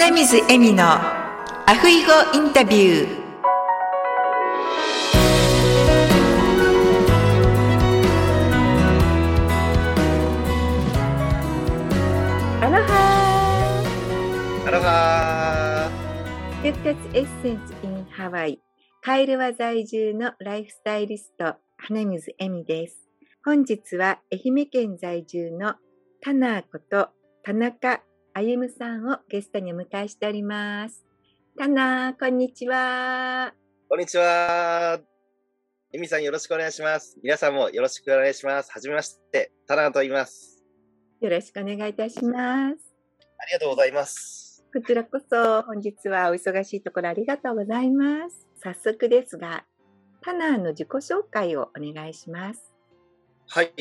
[0.00, 3.08] 花水恵美のアフイゴインタビュー。
[12.60, 13.82] アロハ
[14.66, 16.72] アロハー。
[16.72, 18.60] 復活エッセンス in ハワイ。
[19.02, 23.08] カイルワ在住のライフスタイリスト花水恵美です。
[23.44, 25.74] 本日は愛媛県在住の
[26.20, 27.08] タナーこと
[27.42, 28.00] 田中
[28.34, 31.04] あゆむさんをゲストにお迎えしております。
[31.56, 33.52] タナー、こんにちは。
[33.88, 35.00] こんにちは。
[35.92, 37.18] エミさんよろしくお願いします。
[37.22, 38.70] 皆さんもよろしくお願いします。
[38.70, 40.62] はじめまして、タナーと言います。
[41.20, 42.76] よろしくお願いいたします。
[43.38, 44.64] ありがとうございます。
[44.72, 48.46] こちらこそ本日はお忙しいところありがとうございます。
[48.62, 49.64] 早速ですが、
[50.20, 52.72] タナーの自己紹介をお願いします。
[53.48, 53.72] はい。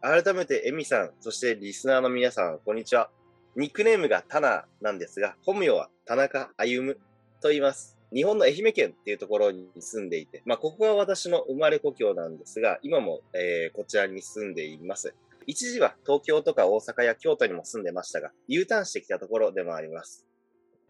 [0.00, 3.10] 改めてエミさん、そしてリスナーの皆さん、こんにちは。
[3.56, 6.94] ニックネームがタナなんですが、本名は田中歩
[7.40, 7.96] と言います。
[8.12, 15.14] 日本の愛媛県っていうところに住んでいて、まあ、ここが私の生まれ故郷なんですが、今も、えーこちらに住んでいます。
[15.46, 20.26] 一時は東京とか大阪や京都にも住んでましたが、U ターンしてきたところでもあります。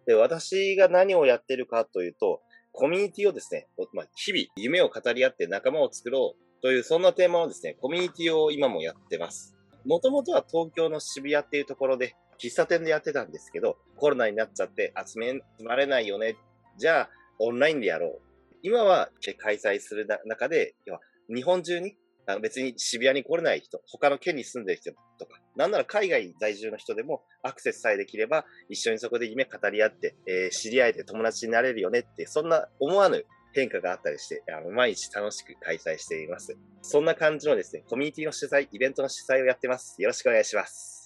[0.06, 2.40] で、私が何をやってるかというと、
[2.72, 9.54] コミュニティをですね、まあ、日々夢を語り合って仲間を作ろうという、そんなテーマのですね、コミュニティを今もやってます。
[9.84, 16.36] もともとは東京の渋谷っていうところで、喫茶店でやってたんですけど、コロナになっちゃって集め、集まれないよね。
[16.76, 18.20] じゃあ、オンラインでやろう。
[18.62, 21.00] 今は開催する中で、要は
[21.34, 21.96] 日本中に、
[22.26, 36.56] あの別に渋谷に来れない人、他の県に住んでる人とか、なんなら海外在住の人でもアクセスさえできれば、一緒にそこで夢語り合って、えー知り合えて友達になれるよねって、そんな思わぬ変化があったりして、あの毎日楽しく開催しています。
[36.80, 40.00] そんな感じのですね、コミュニティの主催、イベントの主催をやってます。
[40.00, 41.03] よろしくお願いします。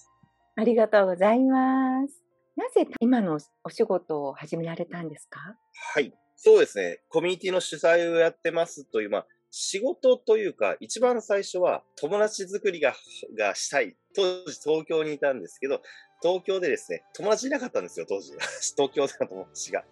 [0.59, 2.21] ありがとうございます。
[2.57, 5.55] なぜ今のお仕事を始められたんですか？
[5.93, 6.13] はい。
[6.35, 6.99] そうですね。
[7.07, 12.93] コミュニティの主催をやってますという、まあ、仕事というか、一番最初は友達作りが、
[13.37, 13.95] がしたい。
[14.13, 14.21] 当
[14.51, 15.81] 時東京にいたんですけど、
[16.21, 18.33] 東京でですね、友達いなかったんですよ、当時。
[18.75, 19.85] 東京での友達が。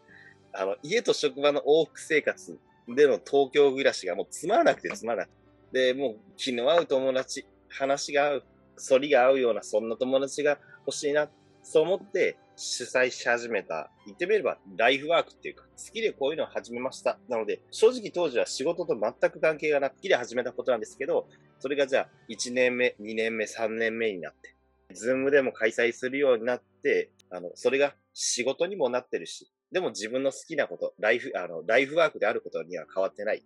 [0.51, 5.29] あの、家と職場の往復生活での東京暮らしがもうつまらなくてつまらなく
[5.71, 5.93] て。
[5.93, 8.43] で、もう気の合う友達、話が合う、
[8.77, 11.29] 反りが合うような、そんな友達が欲しいな、
[11.63, 13.91] そう思って主催し始めた。
[14.05, 17.19] 言ってみれば、ライフワークっていうか、好きでこういうのを始めました。
[17.29, 21.27] なので、正直当時は仕事と全く関係がなく、好きで始めたことなんですけど、
[21.59, 24.55] それがじゃあ、1年目、2年目、3年目になって、
[24.93, 33.43] ズームでも開催するようになって、あの、それが仕事にもなってるし、でも自分の好きなこと、ライフ、あの、ライフワークであることには変わってない。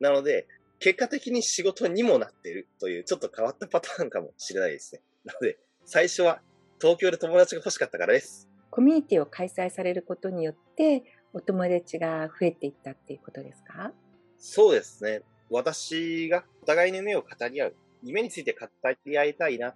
[0.00, 0.48] なので、
[0.80, 5.02] 結果的に仕事にもなってるという、ちょっと変わったパターンかもしれないですね。
[5.24, 6.40] なので、最初は
[6.80, 8.48] 東京で友達が欲しかったからです。
[8.70, 11.04] コミュニティを開催されることによって、
[11.34, 13.92] お友達が増えていったっていうことですか？
[14.38, 15.22] そうですね。
[15.50, 18.66] 私がお互いの夢を語り合う、夢について語
[19.04, 19.74] り合いたいな、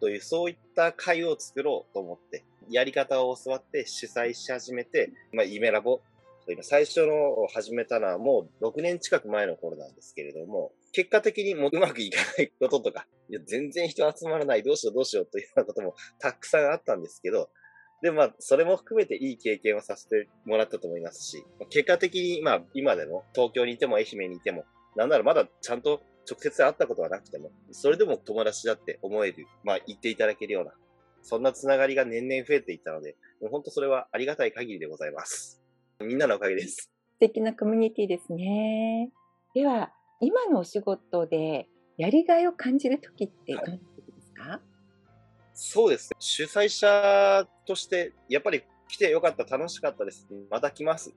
[0.00, 6.02] という、そういった会を作ろうと思って、やり方を教わって主催し始めて、まあ、夢ラボ、
[6.48, 7.12] 今最初の
[7.52, 17.50] 始めたのはもう6年近く前の頃なんですけれども、結果的にもううまくいかないこととか、いや全然人集まらない、どうしようどうしようというようなこともたくさんあったんですけど、
[18.02, 24.64] でまあ、それも含めていい経験をさせてもらったと思いますし、結果的にまあ、今でも東京にいても愛媛にいても、
[24.96, 30.72] なんならまだちゃんと直接会ったことはなくても、それでも友達だって思える、まあ言っていただけるような、
[31.22, 35.65] そんなつながりが年々増えていったので、もう本当それはありがたい限りでございます。
[36.00, 36.90] みんなのおかげです。
[37.14, 39.10] 素敵なコミュニティですね。
[39.54, 44.60] では、今のお仕事でやりがいを感じるときってどんな時ですか、
[45.54, 46.16] そうですね。
[46.18, 50.28] 主催者として、やっぱり来てよかった、楽しかったです。
[50.50, 51.10] また来ます。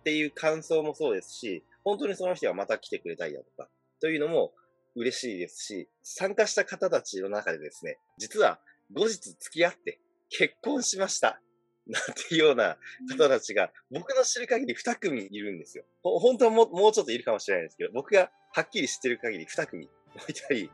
[0.00, 3.68] っていう感想もそうですし、本当にその人がまた来てくれたりだとか、
[4.00, 4.52] というのも
[4.94, 8.58] 嬉しいですし、参加した方たちの中でですね、実は
[8.92, 11.40] 後日付き合って結婚しました。
[11.88, 12.76] なんていうような
[13.16, 15.84] 方たちが、僕の知る限り2組いるんですよ。
[16.02, 19.88] ほ本当はもうもうちょっといるかもしれないですけど、僕がはっきり知ってる限り2組い
[20.34, 20.70] たり、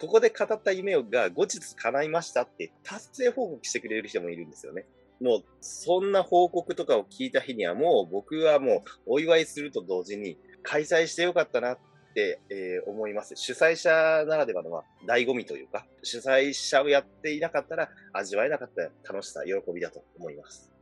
[0.00, 4.86] ここで語った夢が後日叶いましたって達成報告してくれる人もいるんですよね。
[5.20, 13.34] もう、そんな報告とかを聞いた日にはもう僕はもうお祝いすると同時に開催してよかったなって、えー思います。
[13.36, 20.72] 主催者ならではのまあ醍醐味というか、主催者をやっていなかったら味わえなかった楽しさ、喜びだと思います。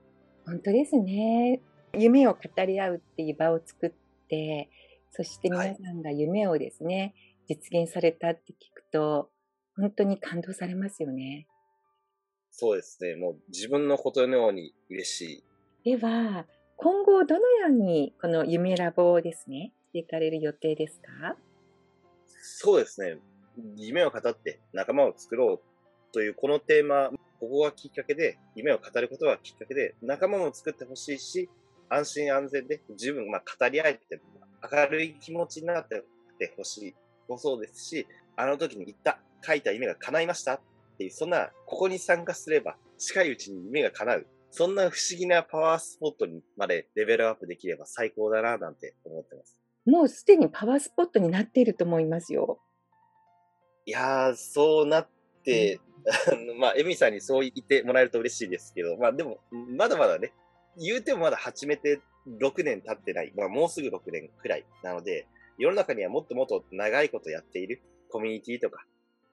[0.46, 1.60] 本当ですね。
[1.94, 3.92] 夢を語り合うっていう場を作っ
[4.28, 4.70] て、
[5.10, 7.14] そして皆さんが夢をですね、
[7.48, 9.30] 実現されたって聞くと、
[9.76, 11.46] 本当に感動されますよね。
[12.50, 13.16] そうですね。
[13.16, 15.44] もう自分のことのように嬉し
[15.84, 15.96] い。
[15.96, 16.46] では、
[16.76, 21.36] 今後どのようにこの夢ラボをですね、していかれる予定ですか？
[22.40, 23.18] そうですね。
[23.76, 31.50] 夢を語って仲間を作ろうというこのテーマ、ここがきっかけで、夢を語ることがきっかけで、仲間も作ってほしいし、
[31.90, 34.20] 安心安全で十分、まあ、語り合えて、
[34.72, 36.02] 明るい気持ちになって
[36.56, 36.94] ほしい。
[37.28, 38.06] もそうですし、
[38.36, 40.60] あの時に言った、書いた夢が叶いましたっ
[40.96, 44.26] ていう、そんな、ここに参加すれば、近いうちに夢が叶う。
[44.50, 49.58] そんな不思議なパワースポットにまでレベルアップできれば最高だな、なんて思ってます。
[49.86, 52.60] もうすでにパワースポットになっていると思いますよ。
[53.84, 55.08] いやー、そうなっ
[55.44, 55.80] て、
[56.48, 59.38] うん、まあ、エミさんにそう言ってもらえると嬉しいですけど、まあでも、
[59.76, 60.32] まだまだね、
[60.78, 62.00] 言うてもまだ始めて
[62.40, 65.26] 6年経ってない、まあもうすぐ6年くらいなので、
[65.58, 68.84] 世の中にはもっともっと長いことやっているコミュニティとか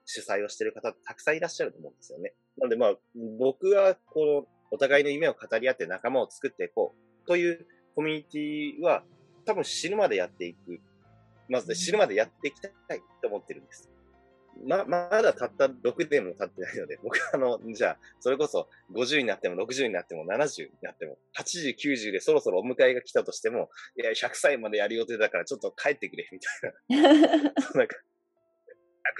[0.04, 2.34] 主催をしている方たくさんいらっしゃると思うんですよね。
[2.58, 2.94] なのでまあ、
[3.38, 6.94] 僕はこのお互いの夢を語り合って仲間を作っていこ
[7.24, 9.02] うというコミュニティは
[9.50, 10.80] 多分死ぬまでやっていく。
[11.48, 12.72] まず死ぬまでやっていきたい
[13.20, 13.90] と思ってるんです。
[14.64, 27.42] ま、まだたった6年も経ってないので、僕は あの、じゃあ、それこそ50になっても60になっても70になっても、80、90でそろそろお迎えが来たとしても、いや、100歳までやる予定だからちょっと帰ってくれ、みたいな。
[27.74, 27.96] なんか、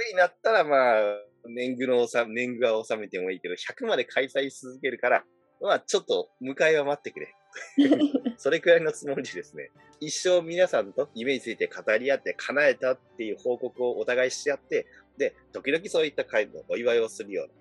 [0.07, 1.03] 100になったらまあ、
[1.47, 5.25] 年貢の納年貢は納めてもいいけど、100まで開催し続けるから、
[5.61, 7.35] まあ、ちょっと迎えは待ってくれ。
[8.37, 9.71] それくらいのつもりでですね、
[10.01, 14.87] 一生皆さんと夢について語り合って叶えたっていう報告をお互いし合って、
[15.19, 17.53] で、時々そういった会のお祝いをするような、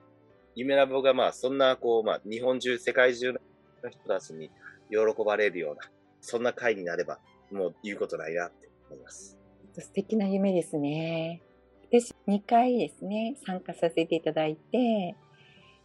[0.55, 3.39] 夢ラボがまあ、そんな、こう、まあ、日本中、世界中の
[3.89, 4.49] 人たちに
[4.89, 5.81] 喜ばれるような、
[6.21, 7.19] そんな会になれば、
[7.51, 9.37] もう言うことないなって思います。
[9.77, 11.41] 素敵な夢ですね。
[11.91, 15.15] 私、2回ですね、参加させていただいて、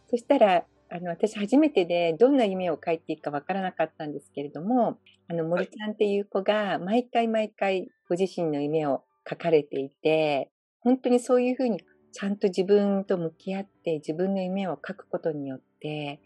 [0.09, 10.51] そしたら、あの、私初めてでどんな夢を書いていいかわからなかったんですけれども、あの、森ちゃんっていう子が毎回毎回ご自身の夢を書かれていて、
[10.81, 16.21] 本当にそういうふうにちゃんと自分と向き合って自分の夢を書くことによって、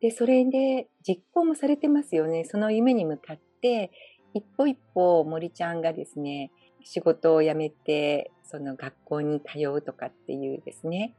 [0.00, 2.44] で、それで実行もされてますよね。
[2.44, 3.90] その夢に向かって、
[4.32, 6.50] 一歩一歩森ちゃんがですね、
[6.82, 11.14] 仕事を辞めて、その学校に通うとかっていうですね、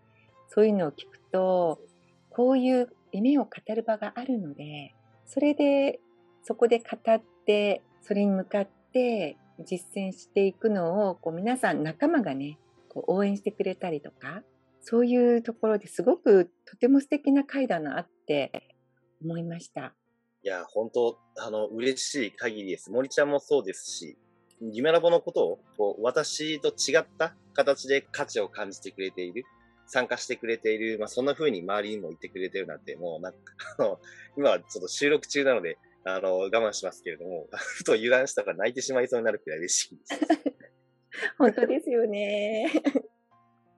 [0.50, 1.80] そういうのを聞くと、
[2.32, 4.96] こういう夢を語る場があるので、
[5.26, 6.00] それで、
[6.44, 12.58] そこで語って、それに向かって実践していくのを、こう皆さん仲間がね、
[12.90, 14.44] こう応援してくれたりとか、
[14.82, 18.76] そういうところですごくとても素敵な会だなって
[19.24, 19.94] 思いました。
[20.44, 22.92] いや、本当あの、嬉しい限りです。
[22.92, 24.18] 森ちゃんもそうですし、
[24.60, 29.44] 夢ラボのことをこう私と違った形で価値を感じてくれている、
[29.92, 33.40] 参加してくれている、まあ、そんな風に周りにも言ってくれてるなんて、もうなんか、
[33.78, 34.00] あの、
[34.38, 40.20] 今はちょっと収録中なので、あの、我慢しますけれども、ふと油断したら泣いてしまいそうになるくらい嬉しいです。
[41.38, 42.72] 本当ですよね。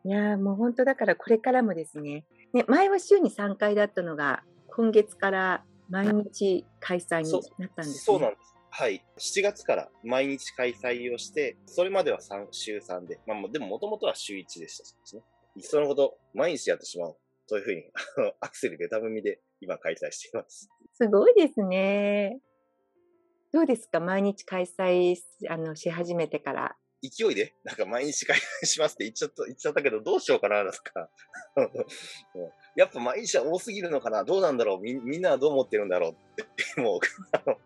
[0.05, 8.53] いやもう本当だからこれからもですねね前は週に3回だったのが今月から毎日開催になったんです、ね、そうなんです。
[8.75, 9.05] はい。
[9.19, 15.21] 7月から毎日開催をして、それまでは3週3で、まあ、でももともとは週1でしたしね。
[15.55, 17.17] いっそのこと、毎日やってしまう。
[17.47, 17.83] というふうに、
[18.39, 20.69] アクセルベタ踏みで今開催しています。
[20.93, 22.39] すごいですね。
[23.51, 23.99] どうですか？
[23.99, 25.15] 毎日開催
[25.49, 26.75] あのし始めてから。
[27.03, 31.09] 勢いで、なんか毎日開催しますって言っちゃった、言っちゃったけど、どうしようかな、とか。
[32.77, 34.23] やっぱ毎日は多すぎるのかな？
[34.23, 34.79] どうなんだろう？
[34.81, 36.45] みみんなはどう思ってるんだろうっ
[36.75, 36.99] て、もう、
[37.33, 37.59] あの、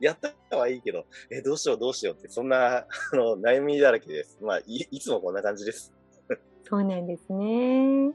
[0.00, 0.18] やっ
[0.50, 2.86] たはいいけど、え、どうしようどうしようって、そんな、あ
[3.16, 4.38] の、悩みだらけです。
[4.42, 5.92] まあ、い、いつもこんな感じです。
[6.64, 8.12] そうなんですね。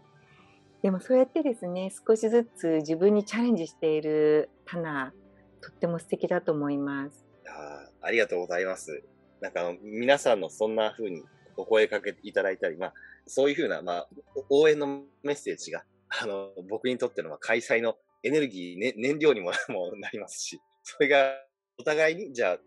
[0.82, 5.14] でもそうやってですね、少しずつ自分にチャレンジしているタナ、
[5.62, 7.26] とっても素敵だと思います。
[7.48, 9.04] あありがとうございます。
[9.42, 11.24] なんか皆さんのそんな風に
[11.58, 12.94] お声かけていただいたり、まあ、
[13.28, 14.10] そういう風な、まあ、
[14.50, 15.84] 応援のメッセージが、
[16.22, 19.52] あの、僕にとっての開催のエネルギー、ね、燃料にも
[20.00, 21.34] なりますし、それが
[21.78, 22.60] お互いに、じゃあ、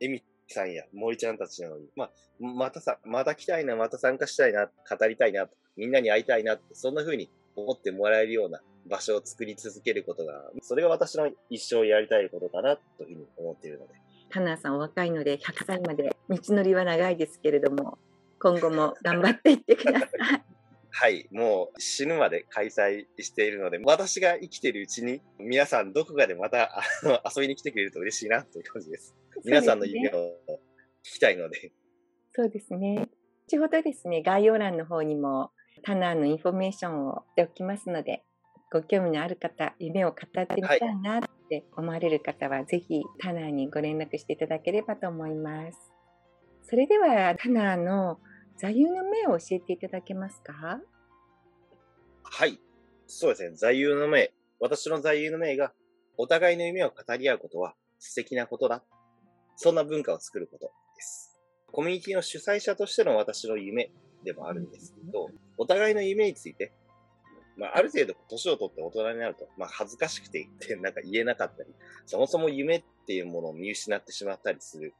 [0.00, 13.94] エミさんや森ちゃんたちなのに、まあ、またさ、また来たいな、また参加したいな、語りたいな、みんなに会いたいな、そんな風に思ってもらえるような場所を作り続けることが、それが私の一生やりたいことかな、というふうに思っているので。
[14.30, 17.98] タナさんお若いので100歳まで道のりは長いですけれども、
[18.40, 20.51] 今後も頑張っていってください。
[20.94, 29.14] はい、もう死ぬまで開催しているので、私が生きているうちに、皆さんどこかでまたあの遊びに来てくれると嬉しいなという感じです。
[29.44, 30.12] 皆さんの夢を
[31.02, 31.72] 聞きたいので。
[32.34, 33.08] そうですね。
[33.48, 35.50] 後ほどですね、概要欄の方にも、
[35.82, 38.22] タナーのインフォメーションをしておきますので、
[38.70, 45.78] ご興味のある方、夢を語ってみたいなって思われる方は、はい、ぜひタナーにご連絡していただければと思います。
[46.62, 48.18] それでは、タナーの
[48.62, 50.80] 座右の銘を教えていただけますか？
[52.22, 52.60] はい。
[53.08, 53.56] そうですね。
[53.56, 54.32] 座右の銘。
[54.60, 55.72] 私の座右の銘が、
[56.16, 58.84] お互いの夢を語り合うことは素敵なことだ。
[59.56, 61.36] そんな文化を作ることです。
[61.72, 63.90] コミュニティの主催者としての私の夢
[64.22, 66.72] でもあるんですけど、お互いの夢について、
[67.56, 71.74] まあ、ある程度年を取って大人になると、まあ、恥ずかしくて言って、なんか言えなかったり、
[72.06, 74.94] そもそも夢っていうものを見失ってしまったりする。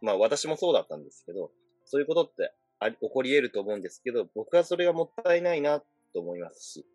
[0.00, 1.50] まあ、私もそうだったんですけど、
[1.84, 5.80] そういうことってあ起こり得ると思うんですけど、僕はそれがもったいないな
[6.12, 6.86] と思いますし、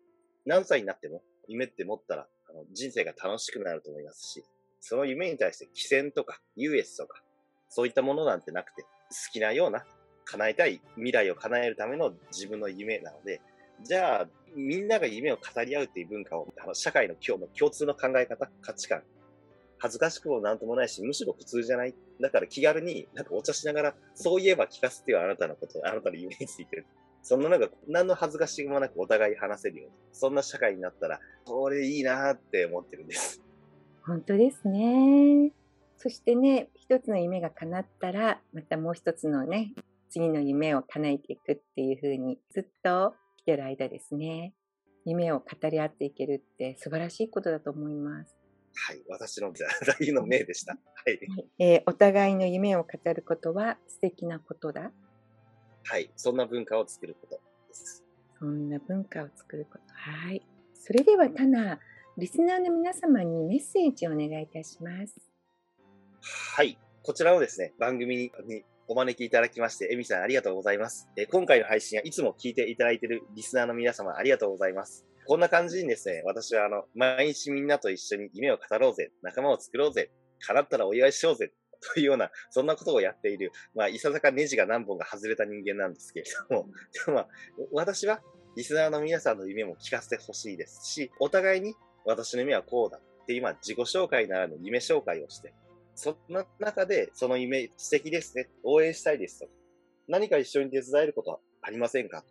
[0.46, 4.44] 何歳になっても夢って持ったらあの人生が楽しくなると思いますし、
[4.80, 7.22] その夢に対して寄戦とか優越とか、
[7.68, 8.88] そういったものなんてなくて、好
[9.32, 9.84] きなような
[10.24, 13.40] 叶えたい未来を叶えるための自分の夢なので、
[13.82, 19.02] じゃあ、みんなが夢を語り合うっていう文化を、あの社会の今日の共通の考え方、価値観、
[19.78, 21.94] 恥ずかしくもなんともないし、むしろ普通じゃない。
[22.20, 26.84] だから気軽になんかお茶しながら、そういえば聞かせてよ、あなたのこと、あなたの夢について。
[27.22, 33.42] そんななんか、何の恥ずかしげもなくお互い話せるように、そんな社会になったら、これいいなって思ってるんです。
[34.06, 35.52] 本当ですね。
[35.98, 39.74] そしてね、一つの夢が叶ったら、またもう一つのね、
[40.10, 44.54] 次の夢を叶えていくっていう風に、ずっと来てる間ですね、
[45.04, 48.37] 夢を語り合っていけるって素晴らしいことだと思います。
[48.74, 49.66] はい、私の座
[50.00, 50.72] 右の銘でした。
[50.72, 50.78] は
[51.10, 51.18] い、
[51.58, 54.90] えー、お互いの夢を語ることは素敵なことだ。
[55.84, 57.36] はい、そんな文化を作ること
[57.68, 58.04] です。
[58.38, 59.94] そんな文化を作ること。
[59.94, 60.42] はい。
[60.74, 61.80] それでは、タナ、
[62.16, 65.14] リスナーの皆様にメッセージをお願いいたします。
[66.56, 66.78] はい。
[67.02, 68.32] こちらのですね、番組に
[68.86, 71.08] お招きいただきまして、エミさんありがとうございます。
[71.16, 75.04] え今回の配信はいつも聞いていただいているリスナーの皆様ありがとうございます。
[75.28, 80.10] こんな感じにですね、私はあの、毎日みんなと一緒に夢を語ろうぜ、仲間を作ろうぜ、
[80.46, 81.52] 叶ったらお祝いしようぜ、
[81.94, 86.68] というような、そんなことをやっている、まあ、いささかネジが何本か外れた人間なんですけれども、
[87.04, 87.28] でもまあ、
[87.72, 88.22] 私は、
[88.56, 91.74] リスナーの皆さんの夢も聞かせてほしいですし、お互いに
[92.06, 95.52] 私の夢はこうだって今自己紹介ならぬ夢紹介をして、
[95.94, 99.52] そんな中でその夢素敵ですね、応援したいですとか、
[100.08, 102.24] 何か一緒に手伝えることはありませんか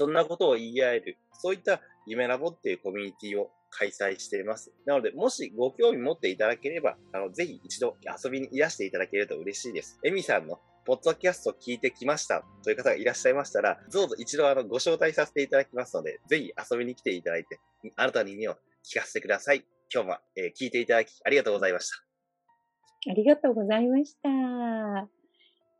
[0.00, 4.72] そんなことを言い合える、そういった夢ラボっていうコミュニティを開催しています。
[4.86, 10.00] なので、もしご興味持っていただければ、あの、ぜひ一度遊びにいらしていただけると嬉しいです。
[10.02, 17.60] エミさんのポッドキャスト聞いてきましたという方がいらっしゃいましたら、どうぞ一度あのご招待させていただきますので、ぜひ遊びに来ていただいて、
[17.96, 18.52] あなたに耳を
[18.82, 19.66] 聞かせてください。
[19.92, 23.10] 今日も、えー、聞いていただきありがとうございました。
[23.10, 24.30] ありがとうございました。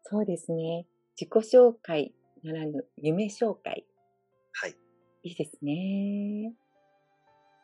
[0.03, 0.87] そうですね。
[1.19, 2.13] 自己紹介
[2.43, 3.87] ならぬ夢紹介。
[5.23, 6.53] いいですね。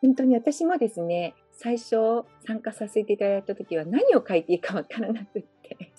[0.03, 5.93] 本当に私もですね、最初参加させていただいた時は何を書いていいかわからなくって、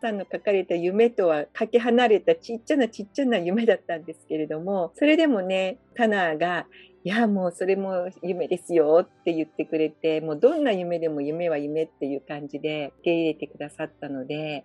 [0.00, 6.66] さんの書かれた夢とはかけ離れたちっちゃなちっちゃな夢だったんですけれども、それでもね、タナーが、
[7.04, 14.64] いや、もうそれも夢ですよって言ってくれて、もうどんな夢でも夢は夢っていう感じで受け入れてくださったので、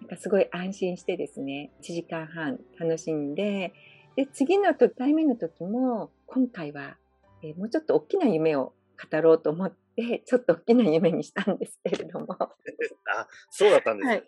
[0.00, 3.72] なんかすごい安心してですね、1時間半楽しんで、
[4.16, 6.96] で、次の対面の時も、今回は
[7.44, 8.72] えー、もうちょっと大きな夢を
[9.10, 12.26] 語ろうと思って、ちょっと大きな夢にしたんですけれども。
[12.40, 14.14] あ、そうだったんですね。
[14.14, 14.24] はい、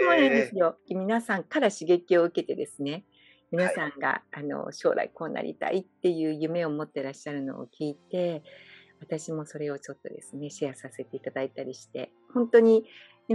[0.00, 0.76] そうなんですよ。
[0.90, 3.06] 皆さんから刺激を受けてですね、
[3.50, 8.42] 皆さんが、はい、あの将来こうなりたいっていう夢を持ってらっしゃるのを聞いて、
[9.00, 12.84] 私もそれをちょっとですね、シェアさせていただいたりして、本当に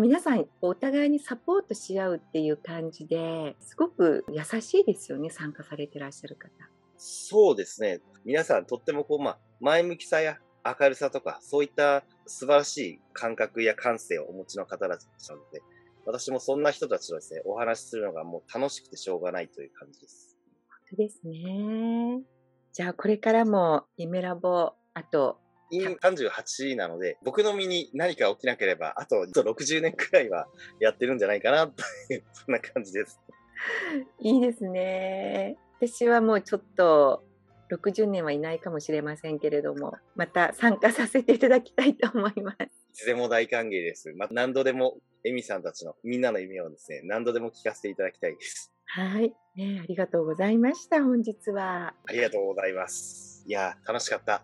[0.02, 6.52] 皆さんお互いにサポートし合うっていう感じですごく優しいですよね、参加されてらっしゃる方。
[6.98, 8.02] そうですね。
[8.26, 15.62] 皆さんとってもこう、まあ、前向きさや明るさとか、そういった素晴らしい感覚や感性をお持ちの方たちなので、
[16.06, 20.36] 私もそんな人たちとですね、お話しするのがもう楽しくてしょうがないという感じです。
[20.68, 22.22] 本当ですね。
[22.74, 25.38] じゃあこれからも夢ラボ、あと、
[25.72, 30.48] 38なので、僕の身に何か起きなければ、あと60年くらいは
[30.80, 33.20] やってるんじゃないかな、という、そんな感じです。
[34.20, 35.58] いいですね。
[35.80, 37.24] 私はもうちょっと
[37.72, 42.64] 60年はいないかもしれませんけれども、また参加させていただきたいと思います。
[42.64, 44.14] いつでも大歓迎です。
[44.14, 48.72] ま何度でも、エミさんたちのみんなの夢をですね、何度でも聞かせていただきたいです。
[48.86, 49.34] はい。
[49.56, 51.94] ね、ありがとうございました、本日は。
[52.06, 53.44] ありがとうございます。
[53.48, 54.44] いや、楽しかった。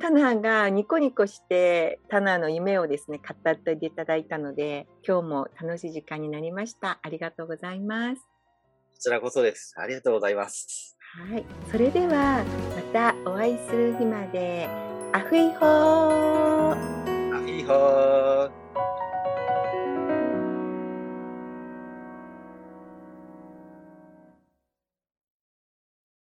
[0.00, 6.98] タナがニコニコしてタナの夢をですね語っていただいたので今日も楽しい時間になりました。
[7.02, 8.22] ありがとうございます。
[8.22, 9.74] こちらこそです。
[9.76, 10.96] ありがとうございます。
[11.30, 11.44] はい。
[11.70, 14.68] それではまたお会いする日まで。
[15.12, 17.34] アフイホー。
[17.34, 18.63] アフイホー。